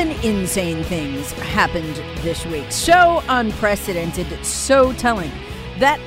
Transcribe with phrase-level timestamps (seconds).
[0.00, 2.72] Seven insane things happened this week.
[2.72, 5.30] So unprecedented, so telling
[5.78, 6.00] that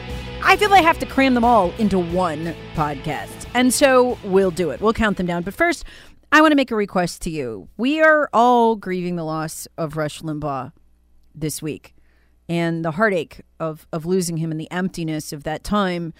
[0.44, 3.46] I feel I have to cram them all into one podcast.
[3.54, 4.82] And so we'll do it.
[4.82, 5.44] We'll count them down.
[5.44, 5.86] But first,
[6.32, 7.70] I want to make a request to you.
[7.78, 10.72] We are all grieving the loss of Rush Limbaugh
[11.36, 11.94] this week
[12.50, 16.16] and the heartache of, of losing him and the emptiness of that time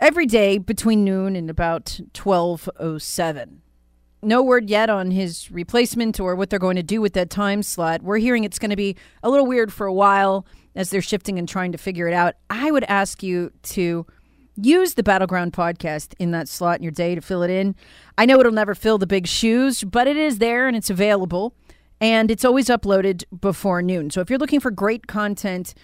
[0.00, 3.60] every day between noon and about 1207
[4.24, 7.62] no word yet on his replacement or what they're going to do with that time
[7.62, 8.02] slot.
[8.02, 11.38] We're hearing it's going to be a little weird for a while as they're shifting
[11.38, 12.34] and trying to figure it out.
[12.50, 14.06] I would ask you to
[14.56, 17.74] use the Battleground podcast in that slot in your day to fill it in.
[18.16, 21.54] I know it'll never fill the big shoes, but it is there and it's available.
[22.00, 24.10] And it's always uploaded before noon.
[24.10, 25.74] So if you're looking for great content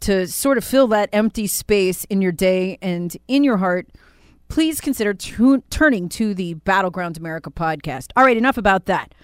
[0.00, 3.88] to sort of fill that empty space in your day and in your heart,
[4.48, 8.10] please consider tu- turning to the Battleground America podcast.
[8.16, 9.14] All right, enough about that.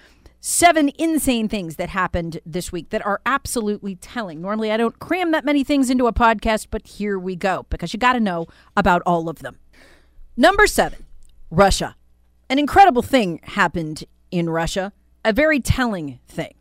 [0.41, 4.43] Seven insane things that happened this week that are absolutely telling.
[4.43, 7.95] Normally, I don't cram that many things into a podcast, but here we go because
[7.95, 8.47] you got to know
[8.77, 9.59] about all of them.
[10.37, 11.07] Number seven,
[11.51, 11.97] Russia.
[12.51, 14.93] An incredible thing happened in Russia,
[15.25, 16.53] a very telling thing.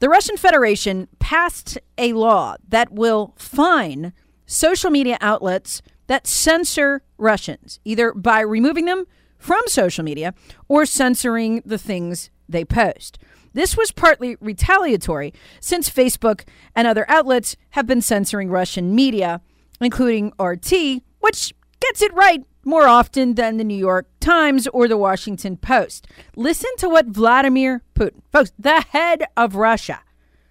[0.00, 4.12] The Russian Federation passed a law that will fine
[4.46, 9.04] social media outlets that censor Russians, either by removing them
[9.38, 10.34] from social media
[10.66, 13.16] or censoring the things they post.
[13.52, 16.42] This was partly retaliatory since Facebook
[16.74, 19.40] and other outlets have been censoring Russian media,
[19.80, 20.72] including RT,
[21.20, 26.08] which gets it right more often than the New York Times or the Washington Post.
[26.34, 30.00] Listen to what Vladimir Putin, folks, the head of Russia,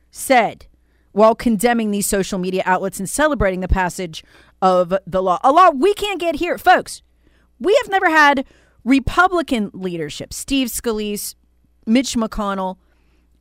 [0.09, 0.67] said
[1.11, 4.23] while condemning these social media outlets and celebrating the passage
[4.61, 5.39] of the law.
[5.43, 6.57] A law we can't get here.
[6.57, 7.01] Folks,
[7.59, 8.45] we have never had
[8.83, 11.35] Republican leadership, Steve Scalise,
[11.85, 12.77] Mitch McConnell,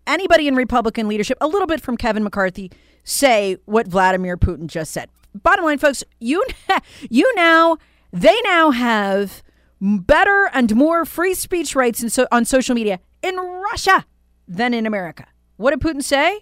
[0.06, 2.70] anybody in Republican leadership, a little bit from Kevin McCarthy,
[3.04, 5.08] say what Vladimir Putin just said.
[5.34, 6.44] Bottom line, folks, you
[7.10, 7.76] you now
[8.12, 9.42] they now have
[9.80, 14.04] better and more free speech rights so, on social media in Russia
[14.46, 15.26] than in America.
[15.56, 16.40] What did Putin say?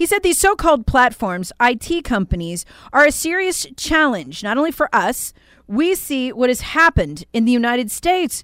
[0.00, 4.88] He said these so called platforms, IT companies, are a serious challenge, not only for
[4.94, 5.34] us,
[5.66, 8.42] we see what has happened in the United States.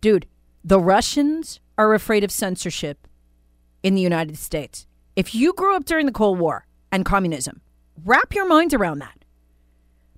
[0.00, 0.26] Dude,
[0.64, 3.06] the Russians are afraid of censorship
[3.84, 4.88] in the United States.
[5.14, 7.60] If you grew up during the Cold War and communism,
[8.04, 9.24] wrap your mind around that.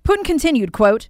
[0.03, 1.09] Putin continued, quote,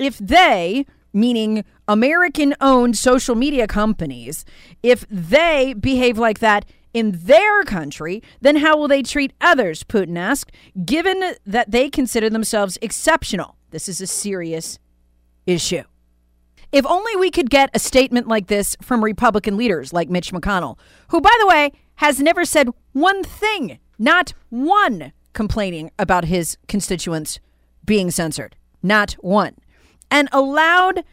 [0.00, 4.44] if they, meaning American owned social media companies,
[4.82, 6.64] if they behave like that,
[6.94, 9.84] in their country, then how will they treat others?
[9.84, 10.52] Putin asked,
[10.84, 13.56] given that they consider themselves exceptional.
[13.70, 14.78] This is a serious
[15.46, 15.82] issue.
[16.70, 20.78] If only we could get a statement like this from Republican leaders like Mitch McConnell,
[21.08, 27.40] who, by the way, has never said one thing, not one, complaining about his constituents
[27.84, 28.56] being censored.
[28.82, 29.56] Not one.
[30.10, 31.04] And allowed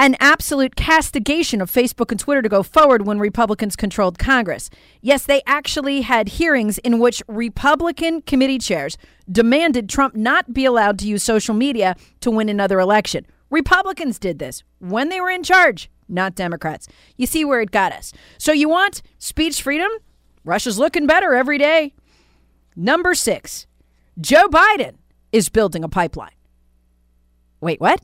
[0.00, 4.70] an absolute castigation of Facebook and Twitter to go forward when Republicans controlled Congress.
[5.02, 8.96] Yes, they actually had hearings in which Republican committee chairs
[9.30, 13.26] demanded Trump not be allowed to use social media to win another election.
[13.50, 16.88] Republicans did this when they were in charge, not Democrats.
[17.18, 18.14] You see where it got us.
[18.38, 19.90] So you want speech freedom?
[20.46, 21.92] Russia's looking better every day.
[22.74, 23.66] Number six,
[24.18, 24.94] Joe Biden
[25.30, 26.30] is building a pipeline.
[27.60, 28.00] Wait, what?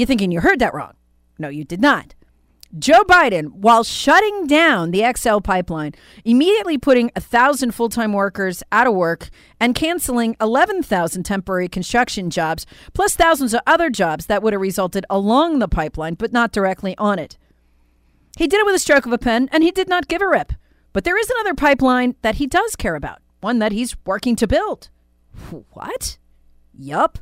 [0.00, 0.94] You're thinking you heard that wrong.
[1.38, 2.14] No, you did not.
[2.78, 5.92] Joe Biden, while shutting down the XL pipeline,
[6.24, 9.28] immediately putting 1,000 full time workers out of work
[9.60, 12.64] and canceling 11,000 temporary construction jobs,
[12.94, 16.96] plus thousands of other jobs that would have resulted along the pipeline, but not directly
[16.96, 17.36] on it.
[18.38, 20.28] He did it with a stroke of a pen, and he did not give a
[20.28, 20.54] rip.
[20.94, 24.46] But there is another pipeline that he does care about, one that he's working to
[24.46, 24.88] build.
[25.74, 26.16] What?
[26.72, 27.18] Yup.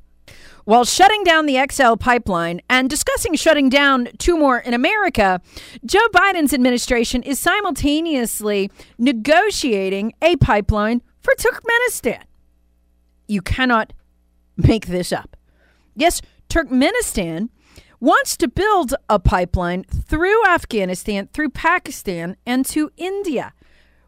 [0.69, 5.41] While shutting down the XL pipeline and discussing shutting down two more in America,
[5.83, 12.23] Joe Biden's administration is simultaneously negotiating a pipeline for Turkmenistan.
[13.27, 13.95] You cannot
[14.59, 15.39] make this up.
[15.97, 16.21] Yes,
[16.51, 17.49] Turkmenistan
[17.99, 23.55] wants to build a pipeline through Afghanistan, through Pakistan, and to India,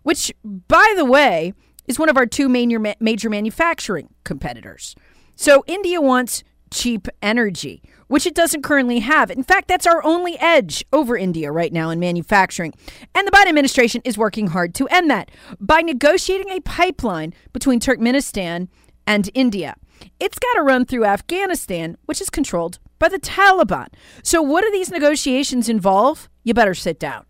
[0.02, 1.54] which, by the way,
[1.86, 4.94] is one of our two major, major manufacturing competitors.
[5.36, 9.30] So India wants cheap energy, which it doesn't currently have.
[9.30, 12.74] In fact, that's our only edge over India right now in manufacturing.
[13.14, 15.30] And the Biden administration is working hard to end that
[15.60, 18.68] by negotiating a pipeline between Turkmenistan
[19.06, 19.76] and India.
[20.18, 23.88] It's got to run through Afghanistan, which is controlled by the Taliban.
[24.22, 26.28] So, what do these negotiations involve?
[26.42, 27.26] You better sit down.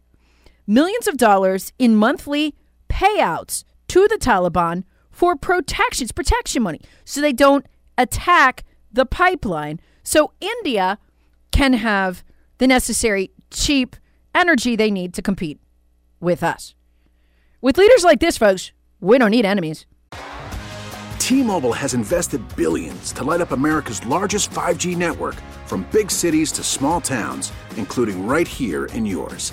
[0.67, 2.55] Millions of dollars in monthly
[2.89, 7.67] payouts to the Taliban for protections, protection money, so they don't
[7.99, 10.99] attack the pipeline so India
[11.53, 12.25] can have
[12.59, 13.97] the necessary cheap
[14.35, 15.59] energy they need to compete
[16.21, 16.75] with us.
[17.61, 19.87] With leaders like this, folks, we don't need enemies.
[21.19, 25.37] T Mobile has invested billions to light up America's largest 5G network
[25.67, 29.53] from big cities to small towns, including right here in yours.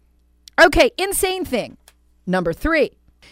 [0.61, 1.77] Okay, insane thing.
[2.27, 2.91] Number three.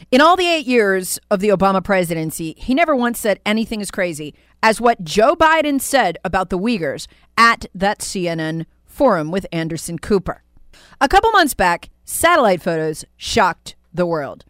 [0.09, 3.91] In all the eight years of the Obama presidency, he never once said anything as
[3.91, 4.33] crazy
[4.63, 7.05] as what Joe Biden said about the Uyghurs
[7.37, 10.41] at that CNN forum with Anderson Cooper.
[10.99, 14.43] A couple months back, satellite photos shocked the world.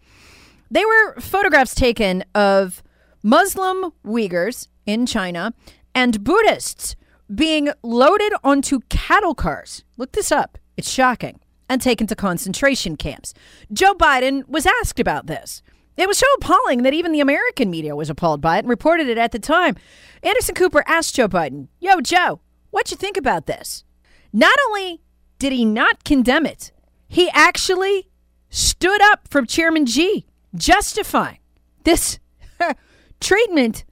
[0.72, 2.82] They were photographs taken of
[3.22, 5.54] Muslim Uyghurs in China
[5.94, 6.96] and Buddhists
[7.34, 9.84] being loaded onto cattle cars.
[9.98, 10.58] Look this up.
[10.78, 13.34] It's shocking and taken to concentration camps.
[13.72, 15.62] Joe Biden was asked about this.
[15.96, 19.08] It was so appalling that even the American media was appalled by it and reported
[19.08, 19.76] it at the time.
[20.24, 22.40] Anderson Cooper asked Joe Biden, Yo, Joe,
[22.72, 23.84] what you think about this?
[24.32, 25.02] Not only
[25.40, 26.72] did he not condemn it,
[27.08, 28.10] he actually
[28.50, 30.26] stood up from Chairman Xi,
[30.56, 31.40] justifying
[31.84, 32.20] this
[33.20, 33.84] treatment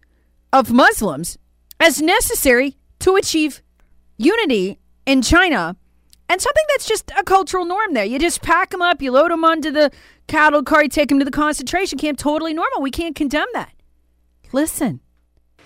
[0.54, 1.38] of Muslims
[1.80, 3.62] as necessary to achieve
[4.18, 5.76] unity in China
[6.30, 8.06] and something that's just a cultural norm there.
[8.06, 9.92] You just pack them up, you load them onto the
[10.28, 12.18] cattle car, you take them to the concentration camp.
[12.18, 12.82] Totally normal.
[12.82, 13.72] We can't condemn that.
[14.52, 15.00] Listen.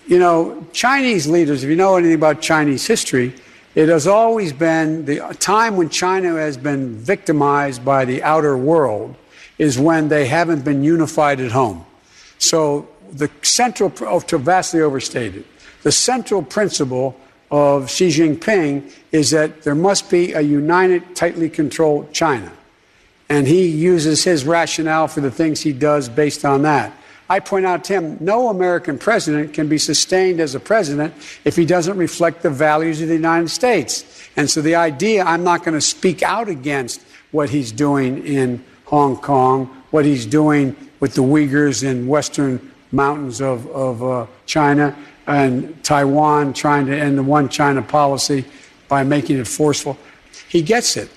[0.08, 3.34] You know, Chinese leaders, if you know anything about Chinese history,
[3.76, 9.16] it has always been the time when China has been victimized by the outer world
[9.58, 11.86] is when they haven't been unified at home.
[12.38, 15.46] So the central, oh, to vastly overstated,
[15.84, 17.18] the central principle
[17.52, 22.52] of Xi Jinping is that there must be a united, tightly controlled China.
[23.30, 26.94] And he uses his rationale for the things he does based on that.
[27.30, 31.14] I point out to him no American president can be sustained as a president
[31.46, 34.30] if he doesn't reflect the values of the United States.
[34.36, 38.64] And so the idea I'm not going to speak out against what he's doing in
[38.86, 44.94] Hong Kong, what he's doing with the Uyghurs in western mountains of, of uh, China,
[45.28, 48.46] and Taiwan trying to end the one China policy
[48.88, 49.98] by making it forceful.
[50.48, 51.10] He gets it.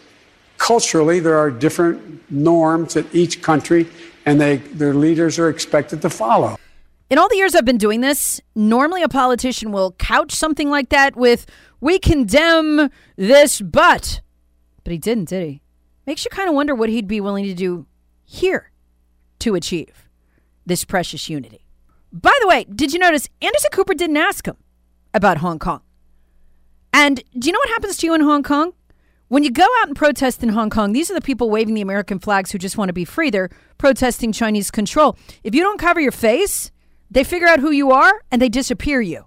[0.58, 3.88] Culturally, there are different norms at each country,
[4.25, 6.56] and they, their leaders are expected to follow.
[7.11, 10.88] In all the years I've been doing this, normally a politician will couch something like
[10.88, 11.46] that with,
[11.80, 14.20] We condemn this, but.
[14.84, 15.62] But he didn't, did he?
[16.06, 17.87] Makes you kind of wonder what he'd be willing to do
[18.25, 18.70] here
[19.40, 20.08] to achieve
[20.64, 21.63] this precious unity.
[22.14, 24.56] By the way, did you notice Anderson Cooper didn't ask him
[25.12, 25.80] about Hong Kong?
[26.92, 28.73] And do you know what happens to you in Hong Kong?
[29.26, 31.80] When you go out and protest in Hong Kong, these are the people waving the
[31.80, 33.30] American flags who just want to be free.
[33.30, 35.18] They're protesting Chinese control.
[35.42, 36.71] If you don't cover your face,
[37.11, 39.25] they figure out who you are and they disappear you.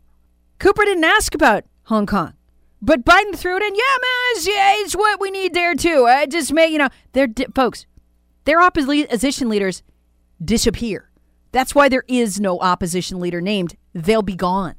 [0.57, 2.35] Cooper didn't ask about Hong Kong.
[2.81, 3.75] But Biden threw it in.
[3.75, 6.05] Yeah, man, it's, yeah, it's what we need there too.
[6.05, 7.85] I just may, you know, they're folks.
[8.45, 9.83] Their opposition leaders
[10.41, 11.06] disappear.
[11.51, 13.75] That's why there is no opposition leader named.
[13.93, 14.75] They'll be gone.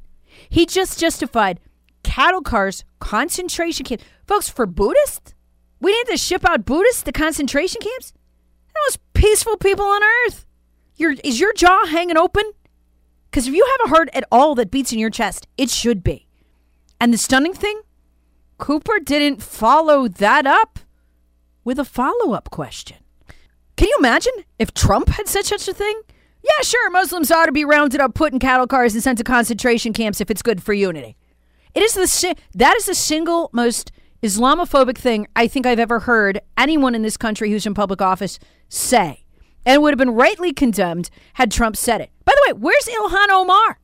[0.49, 1.61] He just justified
[2.03, 4.05] cattle cars, concentration camps.
[4.27, 5.35] Folks, for Buddhists,
[5.81, 8.13] we need to ship out Buddhists to concentration camps.
[8.75, 10.47] The most peaceful people on earth.
[10.97, 12.45] Your, is your jaw hanging open?
[13.31, 16.03] Because if you have a heart at all that beats in your chest, it should
[16.03, 16.27] be.
[17.01, 17.81] And the stunning thing,
[18.59, 20.81] Cooper didn't follow that up
[21.63, 22.97] with a follow up question.
[23.77, 26.01] Can you imagine if Trump had said such a thing?
[26.43, 29.25] Yeah, sure, Muslims ought to be rounded up, put in cattle cars, and sent to
[29.25, 31.17] concentration camps if it's good for unity.
[31.75, 33.93] It is the that is the single most
[34.23, 38.39] Islamophobic thing I think I've ever heard anyone in this country who's in public office
[38.69, 39.25] say,
[39.65, 42.11] and would have been rightly condemned had Trump said it.
[42.25, 43.79] By the way, where's Ilhan Omar?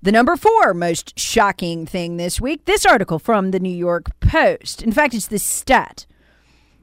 [0.00, 4.82] The number four most shocking thing this week this article from the New York Post.
[4.82, 6.06] In fact, it's this stat.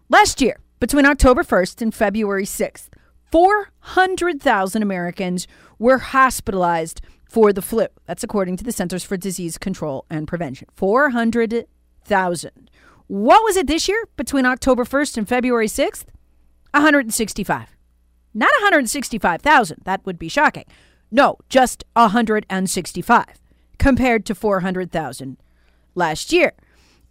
[0.07, 2.87] Last year, between October 1st and February 6th,
[3.31, 7.87] 400,000 Americans were hospitalized for the flu.
[8.05, 10.67] That's according to the Centers for Disease Control and Prevention.
[10.75, 12.71] 400,000.
[13.07, 16.05] What was it this year between October 1st and February 6th?
[16.73, 17.75] 165.
[18.33, 19.81] Not 165,000.
[19.83, 20.65] That would be shocking.
[21.11, 23.25] No, just 165
[23.79, 25.37] compared to 400,000
[25.95, 26.53] last year.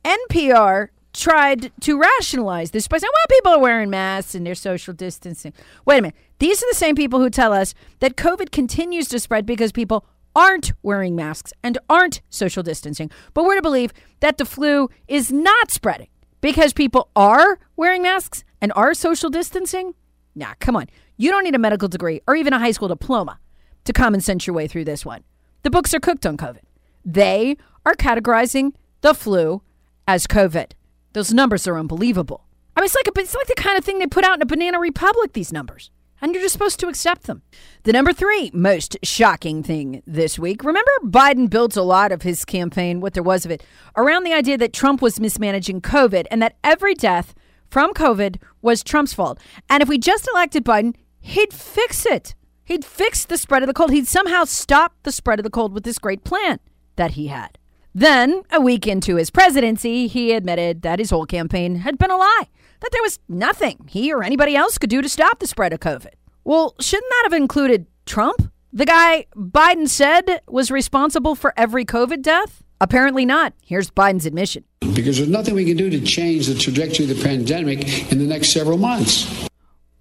[0.05, 4.95] NPR tried to rationalize this by saying, well, people are wearing masks and they're social
[4.95, 5.53] distancing.
[5.85, 6.17] Wait a minute.
[6.39, 10.05] These are the same people who tell us that COVID continues to spread because people
[10.37, 13.11] aren't wearing masks and aren't social distancing.
[13.35, 16.09] But we're to believe that the flu is not spreading
[16.41, 19.95] because people are wearing masks and are social distancing?
[20.35, 20.87] Nah, come on.
[21.17, 23.41] You don't need a medical degree or even a high school diploma
[23.85, 25.25] to common sense your way through this one.
[25.63, 26.61] The books are cooked on COVID.
[27.05, 29.63] They are categorizing the flu
[30.07, 30.73] as COVID.
[31.19, 32.47] Those numbers are unbelievable.
[32.77, 34.43] I mean, it's like a, it's like the kind of thing they put out in
[34.43, 35.33] a Banana Republic.
[35.33, 37.43] These numbers, and you're just supposed to accept them.
[37.83, 40.63] The number three most shocking thing this week.
[40.63, 43.65] Remember, Biden built a lot of his campaign, what there was of it,
[43.97, 47.35] around the idea that Trump was mismanaging COVID and that every death
[47.69, 49.41] from COVID was Trump's fault.
[49.69, 52.37] And if we just elected Biden, he'd fix it.
[52.63, 53.91] He'd fix the spread of the cold.
[53.91, 56.61] He'd somehow stop the spread of the cold with this great plan
[56.95, 57.59] that he had.
[57.95, 62.17] Then, a week into his presidency, he admitted that his whole campaign had been a
[62.17, 62.49] lie,
[62.81, 65.81] that there was nothing he or anybody else could do to stop the spread of
[65.81, 66.13] COVID.
[66.45, 68.53] Well, shouldn't that have included Trump?
[68.73, 72.63] The guy Biden said was responsible for every COVID death?
[72.81, 73.55] Apparently not.
[73.65, 74.65] Here's Biden's admission.
[74.81, 78.27] Because there's nothing we can do to change the trajectory of the pandemic in the
[78.27, 79.49] next several months.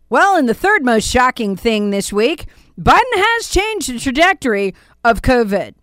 [0.10, 2.46] Well, and the third most shocking thing this week
[2.80, 5.74] Biden has changed the trajectory of COVID.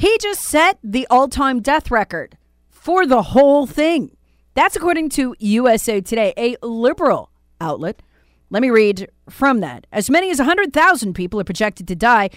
[0.00, 2.38] He just set the all time death record
[2.70, 4.16] for the whole thing.
[4.54, 7.30] That's according to USA Today, a liberal
[7.60, 8.00] outlet.
[8.48, 9.86] Let me read from that.
[9.92, 12.30] As many as 100,000 people are projected to die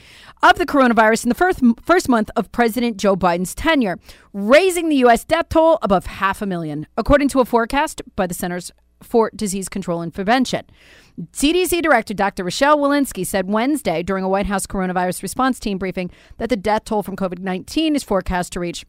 [0.44, 3.98] of the coronavirus in the first, first month of President Joe Biden's tenure,
[4.34, 5.24] raising the U.S.
[5.24, 9.70] death toll above half a million, according to a forecast by the Centers for Disease
[9.70, 10.66] Control and Prevention.
[11.32, 12.44] CDC Director Dr.
[12.44, 16.86] Rochelle Walensky said Wednesday during a White House coronavirus response team briefing that the death
[16.86, 18.86] toll from COVID 19 is forecast to reach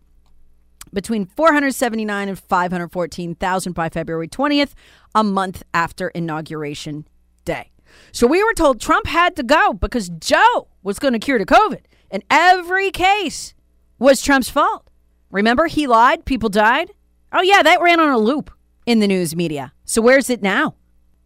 [0.92, 4.72] between 479 and 514,000 by February 20th,
[5.14, 7.06] a month after Inauguration
[7.44, 7.70] Day.
[8.12, 11.46] So we were told Trump had to go because Joe was going to cure the
[11.46, 11.80] COVID.
[12.10, 13.54] And every case
[13.98, 14.88] was Trump's fault.
[15.30, 16.92] Remember, he lied, people died?
[17.32, 18.50] Oh, yeah, that ran on a loop
[18.86, 19.73] in the news media.
[19.84, 20.74] So where's it now?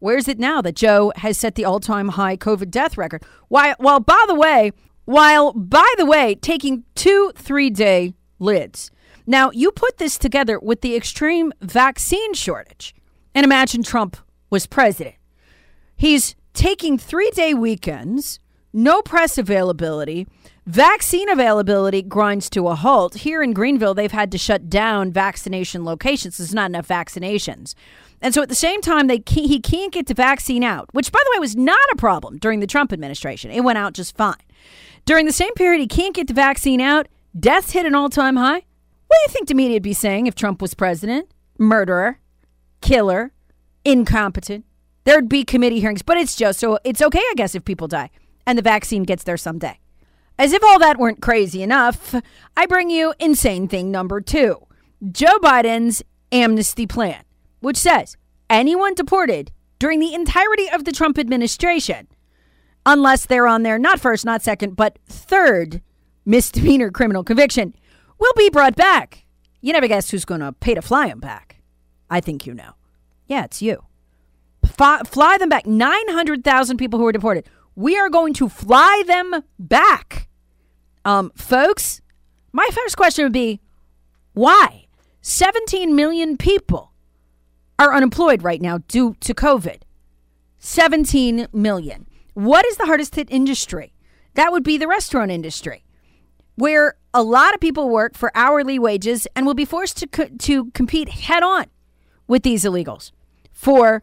[0.00, 3.24] Where's it now that Joe has set the all-time high COVID death record?
[3.48, 4.72] While, while by the way,
[5.04, 8.90] while by the way, taking two three-day lids.
[9.26, 12.94] Now you put this together with the extreme vaccine shortage,
[13.34, 14.16] and imagine Trump
[14.50, 15.16] was president.
[15.96, 18.38] He's taking three-day weekends,
[18.72, 20.26] no press availability.
[20.66, 23.14] Vaccine availability grinds to a halt.
[23.14, 26.36] Here in Greenville, they've had to shut down vaccination locations.
[26.36, 27.74] There's not enough vaccinations.
[28.20, 31.20] And so at the same time, they he can't get the vaccine out, which, by
[31.25, 33.50] the way, was not a problem during the Trump administration.
[33.50, 34.34] It went out just fine.
[35.04, 37.08] During the same period, he can't get the vaccine out.
[37.38, 38.62] Deaths hit an all time high.
[39.06, 41.30] What do you think the media would be saying if Trump was president?
[41.58, 42.18] Murderer,
[42.80, 43.32] killer,
[43.84, 44.64] incompetent.
[45.04, 48.10] There'd be committee hearings, but it's just so it's okay, I guess, if people die
[48.48, 49.78] and the vaccine gets there someday.
[50.38, 52.14] As if all that weren't crazy enough,
[52.56, 54.66] I bring you insane thing number two
[55.12, 57.22] Joe Biden's amnesty plan,
[57.60, 58.16] which says
[58.50, 62.08] anyone deported during the entirety of the Trump administration,
[62.84, 65.80] unless they're on their not first, not second, but third
[66.24, 67.74] misdemeanor criminal conviction,
[68.18, 69.24] will be brought back.
[69.60, 71.60] You never guess who's going to pay to fly them back.
[72.10, 72.72] I think you know.
[73.26, 73.84] Yeah, it's you.
[74.64, 75.66] Fly, them back.
[75.66, 77.48] 900,000 people who were deported.
[77.74, 80.28] We are going to fly them back.
[81.04, 82.00] Um, folks,
[82.52, 83.60] my first question would be
[84.34, 84.86] why?
[85.22, 86.88] 17 million people
[87.78, 89.82] are unemployed right now due to COVID.
[90.58, 92.06] 17 million.
[92.35, 93.92] What is the hardest hit industry?
[94.35, 95.85] That would be the restaurant industry,
[96.56, 100.28] where a lot of people work for hourly wages and will be forced to, co-
[100.38, 101.66] to compete head on
[102.26, 103.12] with these illegals
[103.52, 104.02] for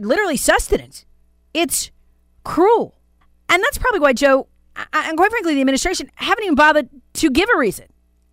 [0.00, 1.04] literally sustenance.
[1.54, 1.90] It's
[2.44, 2.98] cruel.
[3.48, 4.48] And that's probably why Joe
[4.92, 7.86] and quite frankly, the administration haven't even bothered to give a reason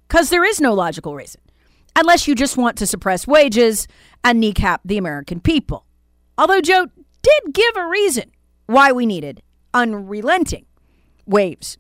[0.08, 1.42] because there is no logical reason
[1.96, 3.88] unless you just want to suppress wages
[4.24, 5.86] and kneecap the American people.
[6.38, 6.88] Although Joe
[7.22, 8.32] did give a reason
[8.66, 9.42] why we needed
[9.74, 10.66] unrelenting
[11.26, 11.78] waves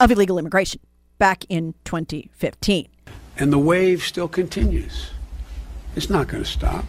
[0.00, 0.80] of illegal immigration
[1.18, 2.88] back in 2015.
[3.36, 5.10] And the wave still continues.
[5.96, 6.84] It's not going to stop,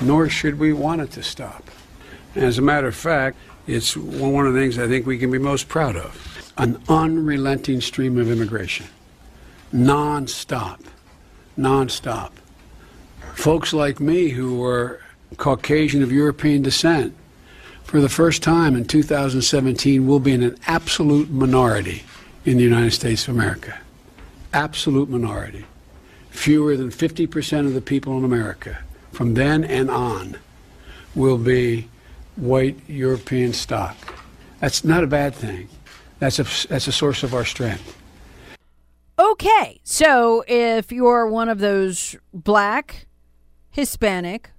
[0.00, 1.64] nor should we want it to stop.
[2.34, 5.38] As a matter of fact, it's one of the things I think we can be
[5.38, 6.52] most proud of.
[6.56, 8.86] An unrelenting stream of immigration,
[9.72, 10.80] non-stop,
[11.56, 12.32] non-stop.
[13.34, 15.00] Folks like me who were
[15.36, 17.14] Caucasian of European descent,
[17.84, 22.02] for the first time in 2017, will be in an absolute minority
[22.44, 23.78] in the United States of America.
[24.52, 25.64] Absolute minority.
[26.30, 28.78] Fewer than 50% of the people in America
[29.12, 30.36] from then and on
[31.14, 31.88] will be
[32.36, 33.96] white European stock.
[34.60, 35.68] That's not a bad thing.
[36.18, 37.96] That's a, that's a source of our strength.
[39.18, 43.06] Okay, so if you're one of those black,
[43.70, 44.50] Hispanic,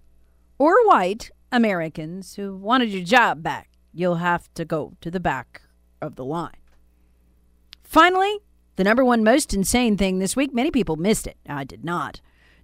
[0.58, 5.62] or white Americans who wanted your job back, you'll have to go to the back
[6.02, 6.58] of the line.
[7.84, 8.40] Finally,
[8.78, 11.38] the number one most insane thing this week, many people missed it.
[11.48, 12.20] I did not.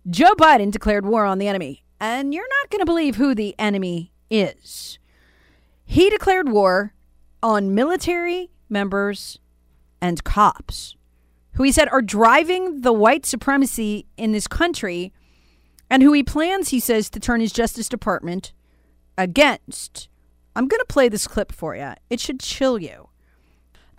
[0.10, 3.54] Joe Biden declared war on the enemy, and you're not going to believe who the
[3.60, 4.98] enemy is.
[5.86, 6.96] He declared war
[7.44, 9.38] on military members
[10.02, 10.96] and cops
[11.54, 15.14] who he said are driving the white supremacy in this country
[15.90, 18.54] and who he plans, he says, to turn his Justice Department
[19.18, 20.10] against.
[20.56, 21.94] I'm going to play this clip for you.
[22.10, 23.10] It should chill you.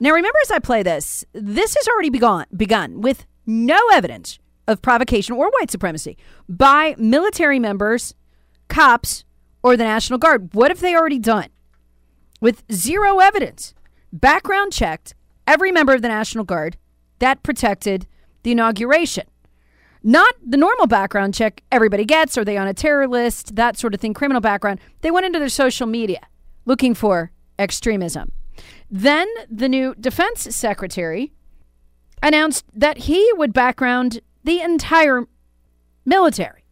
[0.01, 4.83] Now, remember as I play this, this has already begun, begun with no evidence of
[4.83, 6.17] provocation or white supremacy
[6.49, 8.15] by military members,
[8.69, 9.25] cops,
[9.63, 10.53] or the National Guard.
[10.55, 11.49] What have they already done?
[12.45, 13.73] with zero evidence,
[14.13, 15.15] background checked
[15.47, 16.77] every member of the National Guard
[17.25, 18.07] that protected
[18.43, 19.25] the inauguration.
[20.03, 22.37] Not the normal background check everybody gets.
[22.37, 23.57] Are they on a terror list?
[23.57, 24.79] That sort of thing, criminal background.
[25.01, 26.21] They went into their social media
[26.67, 28.33] looking for extremism.
[28.91, 31.33] Then the new defense secretary
[32.23, 35.25] announced that he would background the entire
[36.05, 36.63] military.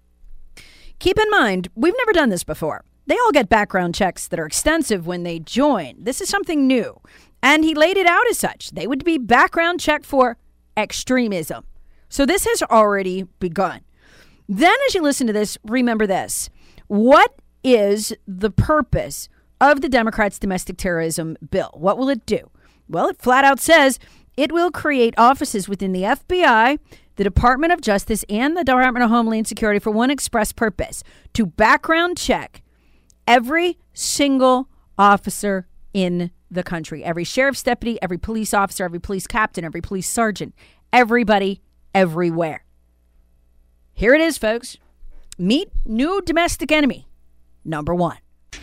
[0.99, 2.85] Keep in mind, we've never done this before.
[3.07, 6.05] They all get background checks that are extensive when they join.
[6.05, 7.01] This is something new.
[7.43, 8.71] And he laid it out as such.
[8.71, 10.37] They would be background checked for
[10.77, 11.65] extremism.
[12.09, 13.81] So this has already begun.
[14.49, 16.51] Then, as you listen to this, remember this.
[16.89, 19.29] What is the purpose
[19.61, 21.71] of the Democrats' domestic terrorism bill?
[21.75, 22.51] What will it do?
[22.89, 23.99] Well, it flat out says
[24.37, 26.79] it will create offices within the FBI,
[27.17, 31.03] the Department of Justice, and the Department of Homeland Security for one express purpose
[31.35, 32.63] to background check
[33.27, 39.65] every single officer in the country every sheriff's deputy, every police officer, every police captain,
[39.65, 40.55] every police sergeant,
[40.93, 41.61] everybody,
[41.95, 42.65] everywhere.
[43.95, 44.77] Here it is, folks.
[45.39, 47.09] Meet new domestic enemy
[47.65, 48.19] number one.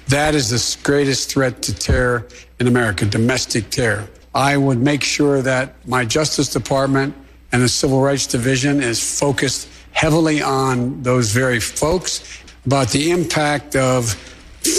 [0.08, 2.28] That is the greatest threat to terror
[2.60, 4.08] in America domestic terror.
[4.34, 7.16] I would make sure that my Justice Department
[7.52, 13.76] and the Civil Rights Division is focused heavily on those very folks about the impact
[13.76, 14.16] of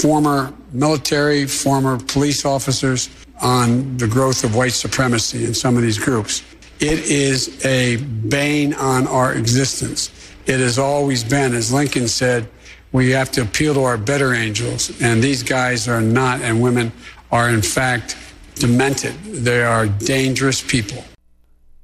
[0.01, 3.09] former military, former police officers
[3.40, 6.43] on the growth of white supremacy in some of these groups.
[6.81, 10.11] It is a bane on our existence.
[10.47, 12.49] It has always been, as Lincoln said,
[12.93, 14.90] we have to appeal to our better angels.
[15.01, 16.93] And these guys are not, and women
[17.31, 18.16] are, in fact,
[18.57, 19.14] demented.
[19.23, 21.05] They are dangerous people.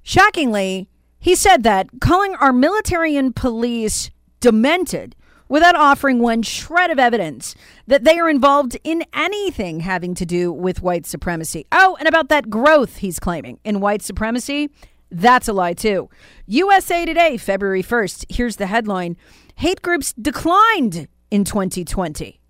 [0.02, 5.14] Shockingly, he said that calling our military and police demented
[5.48, 7.54] without offering one shred of evidence
[7.86, 11.66] that they are involved in anything having to do with white supremacy.
[11.72, 14.70] Oh, and about that growth he's claiming in white supremacy,
[15.10, 16.08] that's a lie too.
[16.46, 18.26] USA Today, February 1st.
[18.28, 19.16] Here's the headline
[19.56, 22.40] Hate groups declined in 2020.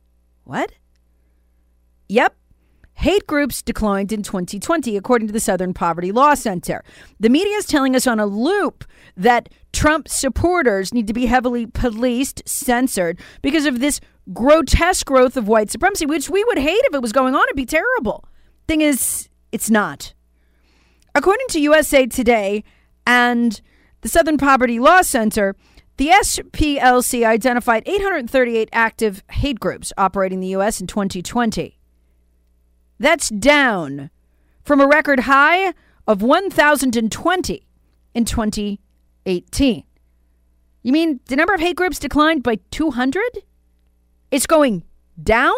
[0.45, 0.73] What?
[2.09, 2.36] Yep.
[2.97, 6.83] Hate groups declined in 2020, according to the Southern Poverty Law Center.
[7.21, 8.85] The media is telling us on a loop
[9.17, 14.01] that Trump supporters need to be heavily policed, censored, because of this
[14.33, 17.43] grotesque growth of white supremacy, which we would hate if it was going on.
[17.45, 18.25] It'd be terrible.
[18.67, 20.15] Thing is, it's not.
[21.15, 22.65] According to USA Today
[23.07, 23.61] and
[24.01, 25.55] the Southern Poverty Law Center,
[25.99, 30.81] the SPLC identified 838 active hate groups operating in the U.S.
[30.81, 31.79] in 2020.
[32.99, 34.11] That's down
[34.63, 35.75] from a record high
[36.07, 37.67] of 1,020
[38.15, 39.85] in 2018.
[40.83, 43.23] You mean the number of hate groups declined by 200?
[44.31, 44.85] It's going
[45.23, 45.55] down?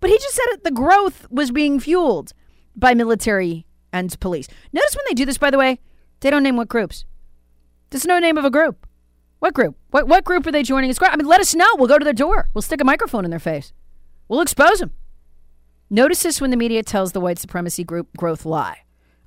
[0.00, 2.32] But he just said it, the growth was being fueled
[2.76, 4.48] by military and police.
[4.72, 5.78] Notice when they do this, by the way,
[6.20, 7.04] they don't name what groups.
[7.90, 8.86] There's no name of a group.
[9.38, 9.76] What group?
[9.90, 10.94] What, what group are they joining?
[11.00, 11.66] I mean, let us know.
[11.76, 12.48] We'll go to their door.
[12.54, 13.72] We'll stick a microphone in their face.
[14.28, 14.92] We'll expose them.
[15.92, 18.78] Notice this when the media tells the white supremacy group growth lie.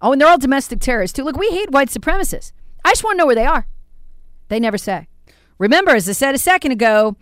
[0.01, 1.23] Oh, and they're all domestic terrorists, too.
[1.23, 2.53] Look, we hate white supremacists.
[2.83, 3.67] I just want to know where they are.
[4.47, 5.07] They never say.
[5.59, 7.17] Remember, as I said a second ago,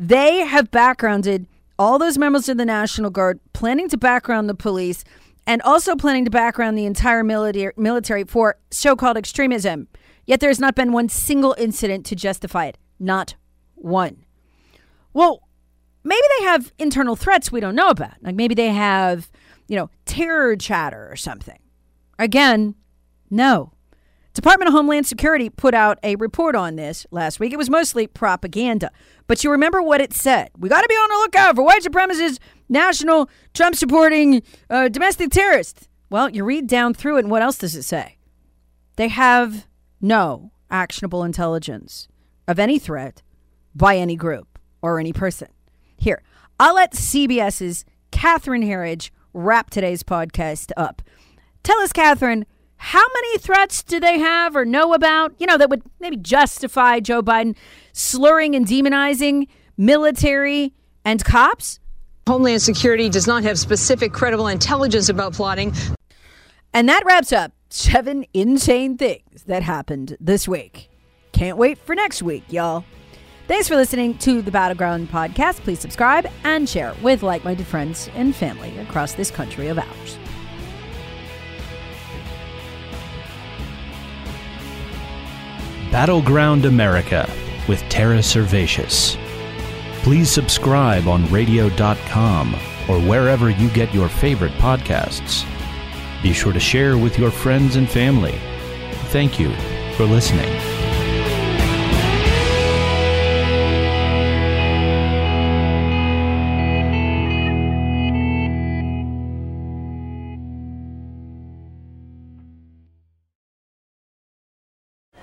[0.00, 1.46] they have backgrounded
[1.78, 5.04] all those members of the National Guard, planning to background the police,
[5.46, 9.86] and also planning to background the entire military, for so called extremism.
[10.26, 12.78] Yet there has not been one single incident to justify it.
[12.98, 13.36] Not
[13.76, 14.24] one.
[15.14, 15.47] Well,
[16.08, 18.14] maybe they have internal threats we don't know about.
[18.22, 19.30] Like maybe they have,
[19.68, 21.58] you know, terror chatter or something.
[22.18, 22.74] Again,
[23.30, 23.72] no.
[24.34, 27.52] Department of Homeland Security put out a report on this last week.
[27.52, 28.90] It was mostly propaganda.
[29.26, 30.50] But you remember what it said.
[30.56, 35.30] We got to be on the lookout for white supremacists, national Trump supporting uh, domestic
[35.30, 35.88] terrorists.
[36.08, 38.16] Well, you read down through it, and what else does it say?
[38.96, 39.66] They have
[40.00, 42.08] no actionable intelligence
[42.46, 43.22] of any threat
[43.74, 45.48] by any group or any person.
[45.98, 46.22] Here,
[46.58, 51.02] I'll let CBS's Catherine Herridge wrap today's podcast up.
[51.62, 55.68] Tell us, Catherine, how many threats do they have or know about, you know, that
[55.68, 57.56] would maybe justify Joe Biden
[57.92, 60.72] slurring and demonizing military
[61.04, 61.80] and cops?
[62.28, 65.74] Homeland Security does not have specific credible intelligence about plotting.
[66.72, 70.90] And that wraps up seven insane things that happened this week.
[71.32, 72.84] Can't wait for next week, y'all.
[73.48, 75.60] Thanks for listening to the Battleground podcast.
[75.60, 80.18] Please subscribe and share with like minded friends and family across this country of ours.
[85.90, 87.26] Battleground America
[87.66, 89.16] with Tara Servatius.
[90.02, 92.54] Please subscribe on radio.com
[92.86, 95.46] or wherever you get your favorite podcasts.
[96.22, 98.38] Be sure to share with your friends and family.
[99.06, 99.50] Thank you
[99.96, 100.57] for listening.